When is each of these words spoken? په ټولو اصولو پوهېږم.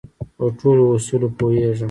په 0.35 0.45
ټولو 0.59 0.83
اصولو 0.95 1.27
پوهېږم. 1.37 1.79